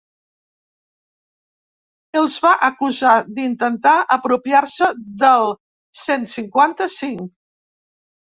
Els 2.21 2.37
va 2.45 2.53
acusar 2.67 3.11
d’intentar 3.35 3.93
‘apropiar-se’ 4.17 4.89
del 5.25 5.45
cent 6.05 6.25
cinquanta-cinc. 6.35 7.23